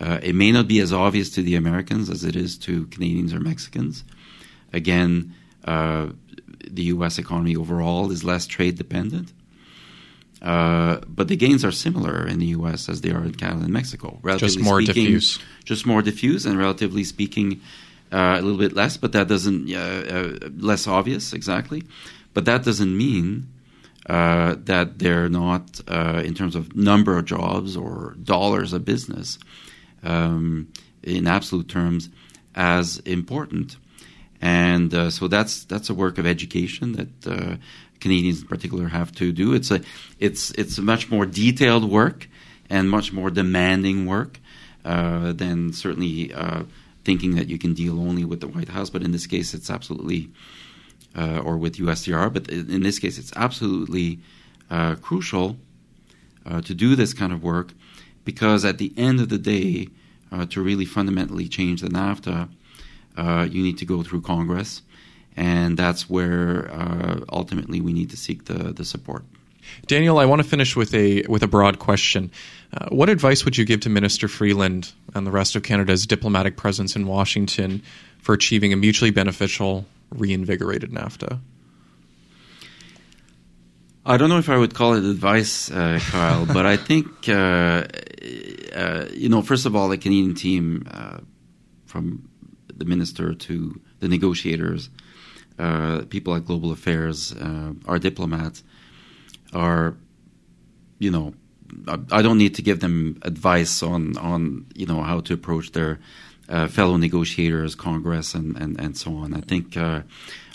Uh, 0.00 0.18
it 0.22 0.34
may 0.34 0.50
not 0.50 0.66
be 0.66 0.80
as 0.80 0.92
obvious 0.92 1.30
to 1.30 1.42
the 1.42 1.54
Americans 1.54 2.10
as 2.10 2.24
it 2.24 2.34
is 2.34 2.58
to 2.58 2.86
Canadians 2.86 3.32
or 3.32 3.40
Mexicans. 3.40 4.04
Again, 4.72 5.34
uh, 5.64 6.08
the 6.68 6.82
U.S. 6.84 7.18
economy 7.18 7.54
overall 7.56 8.10
is 8.10 8.24
less 8.24 8.46
trade 8.46 8.76
dependent. 8.76 9.32
Uh, 10.40 10.98
but 11.06 11.28
the 11.28 11.36
gains 11.36 11.64
are 11.64 11.70
similar 11.70 12.26
in 12.26 12.40
the 12.40 12.46
U.S. 12.46 12.88
as 12.88 13.00
they 13.00 13.12
are 13.12 13.22
in 13.22 13.32
Canada 13.32 13.64
and 13.64 13.72
Mexico. 13.72 14.18
Relatively 14.22 14.56
just 14.56 14.64
more 14.64 14.82
speaking, 14.82 15.04
diffuse. 15.04 15.38
Just 15.64 15.86
more 15.86 16.02
diffuse, 16.02 16.46
and 16.46 16.58
relatively 16.58 17.04
speaking, 17.04 17.60
uh, 18.10 18.36
a 18.38 18.42
little 18.42 18.58
bit 18.58 18.72
less, 18.72 18.96
but 18.96 19.12
that 19.12 19.28
doesn't 19.28 19.72
uh, 19.72 19.78
uh, 19.78 20.48
less 20.58 20.88
obvious 20.88 21.32
exactly. 21.32 21.84
But 22.34 22.44
that 22.46 22.64
doesn't 22.64 22.96
mean 22.96 23.48
uh, 24.06 24.56
that 24.64 24.98
they're 24.98 25.28
not, 25.28 25.80
uh, 25.86 26.22
in 26.24 26.34
terms 26.34 26.56
of 26.56 26.74
number 26.74 27.16
of 27.18 27.24
jobs 27.24 27.76
or 27.76 28.16
dollars 28.22 28.72
of 28.72 28.84
business, 28.84 29.38
um, 30.02 30.72
in 31.02 31.26
absolute 31.26 31.68
terms, 31.68 32.08
as 32.54 32.98
important. 33.00 33.76
And 34.40 34.92
uh, 34.92 35.10
so 35.10 35.28
that's 35.28 35.64
that's 35.64 35.88
a 35.88 35.94
work 35.94 36.18
of 36.18 36.26
education 36.26 36.92
that 36.92 37.58
Canadians 38.00 38.42
in 38.42 38.48
particular 38.48 38.88
have 38.88 39.12
to 39.12 39.30
do. 39.30 39.54
It's 39.54 39.70
a 39.70 39.80
it's 40.18 40.50
it's 40.52 40.78
a 40.78 40.82
much 40.82 41.10
more 41.10 41.24
detailed 41.24 41.88
work 41.88 42.28
and 42.68 42.90
much 42.90 43.12
more 43.12 43.30
demanding 43.30 44.06
work 44.06 44.40
than 44.82 45.72
certainly 45.72 46.32
thinking 47.04 47.34
that 47.36 47.48
you 47.48 47.58
can 47.58 47.74
deal 47.74 48.00
only 48.00 48.24
with 48.24 48.40
the 48.40 48.48
White 48.48 48.68
House, 48.68 48.90
but 48.90 49.02
in 49.02 49.12
this 49.12 49.26
case, 49.26 49.54
it's 49.54 49.70
absolutely, 49.70 50.30
uh, 51.16 51.40
or 51.44 51.56
with 51.56 51.76
USTR, 51.76 52.32
but 52.32 52.48
in 52.48 52.82
this 52.82 52.98
case, 52.98 53.18
it's 53.18 53.32
absolutely 53.36 54.20
uh, 54.70 54.94
crucial 54.96 55.56
uh, 56.46 56.60
to 56.62 56.74
do 56.74 56.96
this 56.96 57.12
kind 57.12 57.32
of 57.32 57.42
work 57.42 57.72
because 58.24 58.64
at 58.64 58.78
the 58.78 58.92
end 58.96 59.20
of 59.20 59.28
the 59.28 59.38
day, 59.38 59.88
uh, 60.30 60.46
to 60.46 60.62
really 60.62 60.86
fundamentally 60.86 61.48
change 61.48 61.82
the 61.82 61.88
NAFTA, 61.88 62.48
uh, 63.16 63.46
you 63.50 63.62
need 63.62 63.76
to 63.78 63.84
go 63.84 64.02
through 64.02 64.22
Congress, 64.22 64.80
and 65.36 65.76
that's 65.76 66.08
where 66.08 66.70
ultimately 67.30 67.80
we 67.80 67.92
need 67.92 68.08
to 68.10 68.16
seek 68.16 68.46
the, 68.46 68.72
the 68.72 68.84
support. 68.84 69.24
Daniel, 69.86 70.18
I 70.18 70.24
want 70.24 70.42
to 70.42 70.48
finish 70.48 70.76
with 70.76 70.94
a 70.94 71.22
with 71.28 71.42
a 71.42 71.46
broad 71.46 71.78
question. 71.78 72.30
Uh, 72.72 72.88
what 72.90 73.08
advice 73.08 73.44
would 73.44 73.56
you 73.56 73.64
give 73.64 73.80
to 73.80 73.90
Minister 73.90 74.28
Freeland 74.28 74.92
and 75.14 75.26
the 75.26 75.30
rest 75.30 75.56
of 75.56 75.62
Canada's 75.62 76.06
diplomatic 76.06 76.56
presence 76.56 76.96
in 76.96 77.06
Washington 77.06 77.82
for 78.20 78.34
achieving 78.34 78.72
a 78.72 78.76
mutually 78.76 79.10
beneficial, 79.10 79.84
reinvigorated 80.12 80.90
NAFTA? 80.90 81.40
I 84.04 84.16
don't 84.16 84.28
know 84.28 84.38
if 84.38 84.48
I 84.48 84.56
would 84.56 84.74
call 84.74 84.94
it 84.94 85.04
advice, 85.04 85.70
uh, 85.70 86.00
Kyle, 86.02 86.44
but 86.44 86.66
I 86.66 86.76
think 86.76 87.28
uh, 87.28 87.84
uh, 88.74 89.06
you 89.12 89.28
know. 89.28 89.42
First 89.42 89.64
of 89.64 89.76
all, 89.76 89.88
the 89.88 89.98
Canadian 89.98 90.34
team 90.34 90.88
uh, 90.90 91.18
from 91.86 92.28
the 92.74 92.84
minister 92.84 93.32
to 93.32 93.80
the 94.00 94.08
negotiators, 94.08 94.90
uh, 95.58 96.02
people 96.08 96.34
at 96.34 96.44
Global 96.44 96.72
Affairs, 96.72 97.32
uh, 97.32 97.74
our 97.86 98.00
diplomats, 98.00 98.64
are, 99.52 99.94
you 100.98 101.10
know, 101.10 101.34
I 102.10 102.22
don't 102.22 102.38
need 102.38 102.56
to 102.56 102.62
give 102.62 102.80
them 102.80 103.18
advice 103.22 103.82
on 103.82 104.16
on 104.18 104.66
you 104.74 104.86
know 104.86 105.02
how 105.02 105.20
to 105.20 105.34
approach 105.34 105.72
their 105.72 106.00
uh, 106.48 106.68
fellow 106.68 106.96
negotiators, 106.96 107.74
Congress, 107.74 108.34
and, 108.34 108.56
and, 108.56 108.80
and 108.80 108.96
so 108.96 109.14
on. 109.16 109.34
I 109.34 109.40
think 109.40 109.76
uh, 109.76 110.02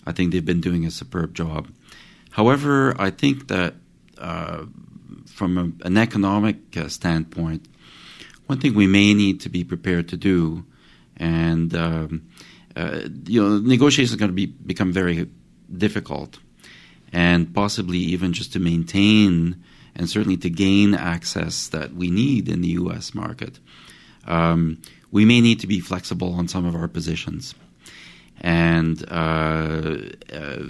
I 0.06 0.12
think 0.12 0.32
they've 0.32 0.46
been 0.46 0.62
doing 0.62 0.86
a 0.86 0.92
superb 0.92 1.34
job. 1.34 1.70
However, 2.32 2.96
I 3.00 3.10
think 3.10 3.48
that 3.48 3.76
uh, 4.18 4.66
from 5.26 5.58
a, 5.58 5.88
an 5.88 5.98
economic 5.98 6.78
uh, 6.78 6.88
standpoint, 6.88 7.68
one 8.46 8.60
thing 8.60 8.74
we 8.74 8.88
may 8.88 9.14
need 9.14 9.42
to 9.42 9.50
be 9.50 9.64
prepared 9.64 10.08
to 10.10 10.18
do, 10.18 10.66
and 11.18 11.76
um, 11.76 12.30
uh, 12.76 13.02
you 13.26 13.42
know, 13.42 13.58
negotiations 13.58 14.14
are 14.14 14.18
going 14.18 14.32
to 14.32 14.36
be 14.36 14.46
become 14.46 14.94
very 14.94 15.30
difficult, 15.76 16.40
and 17.12 17.54
possibly 17.54 17.98
even 17.98 18.34
just 18.34 18.54
to 18.54 18.60
maintain 18.60 19.64
and 19.98 20.10
certainly 20.10 20.38
to 20.38 20.50
gain 20.50 20.94
access 20.94 21.68
that 21.70 21.94
we 21.94 22.12
need 22.12 22.48
in 22.48 22.62
the 22.62 22.70
U.S. 22.70 23.16
market. 23.16 23.60
Um, 24.28 24.82
we 25.12 25.26
may 25.26 25.42
need 25.42 25.60
to 25.62 25.68
be 25.68 25.80
flexible 25.80 26.34
on 26.34 26.48
some 26.48 26.66
of 26.66 26.76
our 26.76 26.88
positions. 26.88 27.56
And 28.42 29.04
uh, 29.10 29.98
uh, 30.32 30.64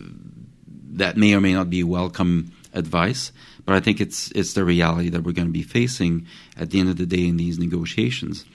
that 0.91 1.17
may 1.17 1.33
or 1.33 1.41
may 1.41 1.53
not 1.53 1.69
be 1.69 1.83
welcome 1.83 2.51
advice, 2.73 3.31
but 3.65 3.75
I 3.75 3.79
think 3.79 3.99
it's 3.99 4.31
it's 4.31 4.53
the 4.53 4.63
reality 4.63 5.09
that 5.09 5.23
we're 5.23 5.33
going 5.33 5.47
to 5.47 5.53
be 5.53 5.63
facing 5.63 6.27
at 6.55 6.69
the 6.69 6.79
end 6.79 6.89
of 6.89 6.97
the 6.97 7.05
day 7.05 7.27
in 7.27 7.37
these 7.37 7.59
negotiations. 7.59 8.45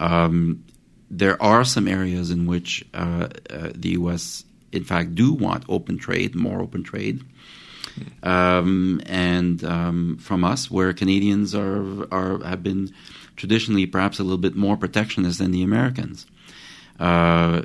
Um, 0.00 0.64
there 1.10 1.40
are 1.42 1.64
some 1.64 1.86
areas 1.86 2.30
in 2.30 2.46
which 2.46 2.84
uh, 2.94 3.28
uh 3.50 3.70
the 3.74 3.90
U.S. 3.90 4.44
in 4.72 4.84
fact 4.84 5.14
do 5.14 5.32
want 5.32 5.64
open 5.68 5.98
trade, 5.98 6.34
more 6.34 6.60
open 6.60 6.82
trade, 6.82 7.22
um, 8.22 9.00
and 9.06 9.62
um, 9.64 10.16
from 10.18 10.44
us, 10.44 10.70
where 10.70 10.92
Canadians 10.92 11.54
are 11.54 12.06
are 12.12 12.42
have 12.42 12.62
been 12.62 12.94
traditionally 13.36 13.86
perhaps 13.86 14.18
a 14.18 14.22
little 14.22 14.38
bit 14.38 14.54
more 14.56 14.76
protectionist 14.76 15.38
than 15.38 15.50
the 15.50 15.62
Americans. 15.62 16.26
Uh, 16.98 17.62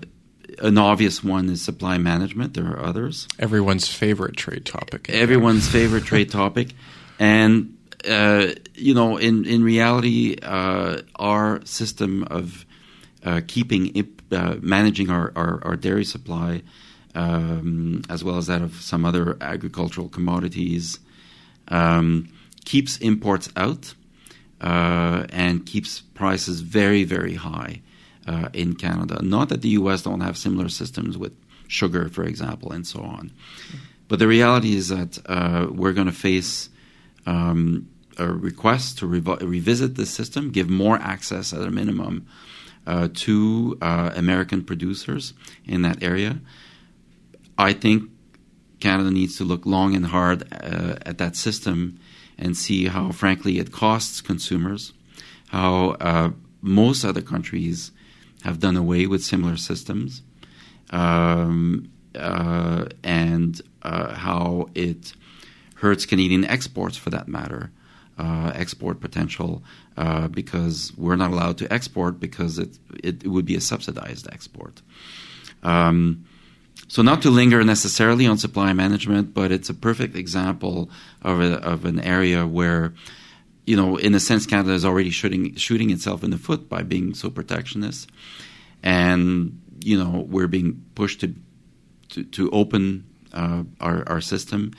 an 0.60 0.78
obvious 0.78 1.24
one 1.24 1.50
is 1.50 1.62
supply 1.62 1.98
management. 1.98 2.54
There 2.54 2.68
are 2.68 2.84
others. 2.84 3.28
Everyone's 3.40 3.88
favorite 3.88 4.36
trade 4.36 4.66
topic. 4.66 5.10
Everyone's 5.10 5.68
favorite 5.68 6.04
trade 6.04 6.30
topic, 6.42 6.74
and 7.20 7.78
uh, 8.08 8.48
you 8.75 8.94
know, 8.94 9.18
in 9.18 9.46
in 9.46 9.63
reality, 9.63 10.38
uh, 10.42 11.01
our 11.16 11.66
system 11.66 12.24
of 12.30 12.66
uh, 13.24 13.42
keeping 13.48 14.08
uh, 14.32 14.56
managing 14.62 15.10
our, 15.10 15.32
our, 15.36 15.62
our, 15.63 15.75
dairy 15.75 16.06
supply, 16.06 16.63
um, 17.16 18.01
as 18.10 18.24
well 18.24 18.38
as 18.38 18.48
that 18.48 18.62
of 18.62 18.75
some 18.75 19.06
other 19.06 19.38
agricultural 19.42 20.10
commodities, 20.10 21.00
um, 21.68 22.30
keeps 22.66 22.98
imports 22.98 23.50
out 23.56 23.94
uh, 24.62 25.25
and 25.30 25.65
keeps 25.65 26.01
prices 26.01 26.62
very, 26.62 27.03
very 27.03 27.36
high 27.36 27.82
uh, 28.27 28.50
in 28.53 28.75
Canada. 28.75 29.20
Not 29.22 29.50
that 29.50 29.62
the 29.62 29.70
U.S. 29.70 30.03
don't 30.03 30.22
have 30.22 30.38
similar 30.38 30.70
systems 30.70 31.18
with 31.18 31.34
sugar, 31.68 32.10
for 32.10 32.24
example, 32.24 32.72
and 32.72 32.86
so 32.86 33.01
on. 33.01 33.32
But 34.08 34.20
the 34.20 34.27
reality 34.27 34.75
is 34.75 34.89
that 34.89 35.18
uh, 35.25 35.68
we're 35.72 35.94
going 35.94 36.08
to 36.08 36.13
face 36.13 36.70
um, 37.25 37.89
a 38.18 38.27
request 38.27 39.00
to 39.00 39.08
rev- 39.08 39.41
revisit 39.41 39.96
the 39.96 40.06
system, 40.06 40.51
give 40.51 40.70
more 40.70 40.98
access 40.98 41.53
at 41.53 41.62
a 41.62 41.72
minimum 41.72 42.27
uh, 42.86 43.08
to 43.13 43.77
uh, 43.82 44.12
American 44.15 44.63
producers 44.63 45.34
in 45.65 45.82
that 45.82 46.03
area. 46.03 46.39
I 47.58 47.74
think 47.74 48.12
Canada 48.80 49.10
needs 49.10 49.38
to 49.38 49.44
look 49.44 49.65
long 49.65 49.96
and 49.96 50.06
hard 50.08 50.51
at 50.51 51.18
that 51.20 51.36
system 51.36 52.00
and 52.41 52.57
see 52.57 52.88
how, 52.88 53.12
frankly, 53.12 53.60
it 53.60 53.71
costs 53.71 54.19
consumers, 54.19 54.93
how 55.50 55.91
uh, 56.01 56.31
most 56.62 57.05
other 57.05 57.21
countries 57.21 57.91
have 58.43 58.60
done 58.60 58.75
away 58.75 59.05
with 59.05 59.24
similar 59.24 59.55
systems, 59.55 60.24
um, 60.89 61.89
uh, 62.15 62.86
and 63.03 63.62
uh, 63.83 64.16
how 64.16 64.68
it 64.74 65.13
hurts 65.75 66.05
Canadian 66.05 66.44
exports 66.44 66.98
for 66.98 67.11
that 67.11 67.27
matter, 67.27 67.72
uh, 68.18 68.51
export 68.55 69.00
potential, 69.00 69.63
uh, 69.96 70.27
because 70.27 70.92
we're 70.98 71.16
not 71.16 71.31
allowed 71.31 71.57
to 71.59 71.72
export 71.72 72.20
because 72.20 72.57
it, 72.59 72.77
it, 73.03 73.27
would 73.27 73.46
be 73.46 73.55
a 73.55 73.61
subsidized 73.61 74.27
export. 74.31 74.81
Um, 75.63 76.25
so 76.92 77.01
not 77.01 77.22
to 77.22 77.29
linger 77.29 77.64
necessarily 77.64 78.27
on 78.27 78.38
supply 78.38 78.74
management, 78.74 79.34
but 79.34 79.50
it's 79.50 79.70
a 79.70 79.74
perfect 79.74 80.14
example 80.14 80.90
of 81.22 81.40
a, 81.40 81.53
of 81.62 81.86
an 81.86 82.01
area 82.01 82.46
where, 82.46 82.94
you 83.66 83.77
know, 83.77 83.96
in 83.96 84.14
a 84.14 84.20
sense, 84.20 84.46
Canada 84.46 84.74
is 84.74 84.84
already 84.84 85.10
shooting 85.10 85.55
shooting 85.55 85.90
itself 85.90 86.22
in 86.22 86.31
the 86.31 86.38
foot 86.38 86.68
by 86.68 86.84
being 86.84 87.14
so 87.14 87.29
protectionist, 87.29 88.10
and 88.84 89.62
you 89.79 89.98
know 89.98 90.27
we're 90.27 90.50
being 90.50 90.84
pushed 90.96 91.22
to 91.22 91.34
to, 92.10 92.25
to 92.25 92.50
open 92.51 93.05
uh, 93.31 93.64
our 93.79 94.03
our 94.07 94.20
system. 94.20 94.74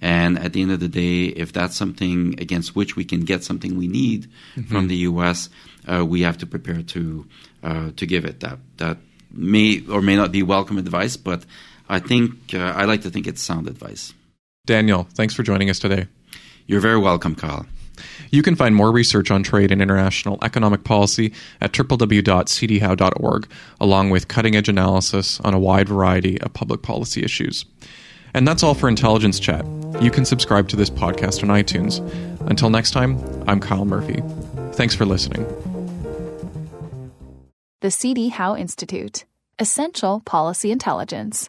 And 0.00 0.38
at 0.38 0.54
the 0.54 0.62
end 0.62 0.70
of 0.70 0.80
the 0.80 0.88
day, 0.88 1.24
if 1.24 1.52
that's 1.52 1.76
something 1.76 2.40
against 2.40 2.76
which 2.76 2.96
we 2.96 3.04
can 3.04 3.22
get 3.22 3.44
something 3.44 3.76
we 3.76 3.88
need 3.88 4.28
mm-hmm. 4.56 4.62
from 4.72 4.88
the 4.88 4.96
U.S., 5.10 5.50
uh, 5.86 6.06
we 6.06 6.22
have 6.22 6.38
to 6.38 6.46
prepare 6.46 6.82
to 6.82 7.26
uh, 7.62 7.90
to 7.96 8.06
give 8.06 8.24
it 8.24 8.40
that 8.40 8.58
that 8.78 8.98
may 9.30 9.82
or 9.88 10.02
may 10.02 10.16
not 10.16 10.32
be 10.32 10.42
welcome 10.42 10.78
advice, 10.78 11.16
but 11.16 11.44
I 11.88 11.98
think 11.98 12.54
uh, 12.54 12.58
I 12.58 12.84
like 12.84 13.02
to 13.02 13.10
think 13.10 13.26
it's 13.26 13.42
sound 13.42 13.68
advice. 13.68 14.12
Daniel, 14.66 15.08
thanks 15.14 15.34
for 15.34 15.42
joining 15.42 15.70
us 15.70 15.78
today. 15.78 16.06
You're 16.66 16.80
very 16.80 16.98
welcome, 16.98 17.34
Kyle. 17.34 17.66
You 18.30 18.42
can 18.42 18.54
find 18.54 18.74
more 18.74 18.92
research 18.92 19.30
on 19.30 19.42
trade 19.42 19.72
and 19.72 19.82
international 19.82 20.38
economic 20.42 20.84
policy 20.84 21.32
at 21.60 21.72
www.cdhowe.org, 21.72 23.50
along 23.80 24.10
with 24.10 24.28
cutting 24.28 24.54
edge 24.54 24.68
analysis 24.68 25.40
on 25.40 25.54
a 25.54 25.58
wide 25.58 25.88
variety 25.88 26.40
of 26.40 26.52
public 26.52 26.82
policy 26.82 27.22
issues. 27.22 27.64
And 28.34 28.46
that's 28.46 28.62
all 28.62 28.74
for 28.74 28.88
Intelligence 28.88 29.40
Chat. 29.40 29.64
You 30.00 30.10
can 30.10 30.24
subscribe 30.24 30.68
to 30.68 30.76
this 30.76 30.90
podcast 30.90 31.42
on 31.42 31.48
iTunes. 31.48 31.98
Until 32.48 32.70
next 32.70 32.90
time, 32.90 33.18
I'm 33.48 33.58
Kyle 33.58 33.86
Murphy. 33.86 34.22
Thanks 34.72 34.94
for 34.94 35.06
listening. 35.06 35.46
The 37.80 37.92
CD 37.92 38.28
Howe 38.28 38.56
Institute 38.56 39.24
Essential 39.60 40.18
Policy 40.24 40.72
Intelligence. 40.72 41.48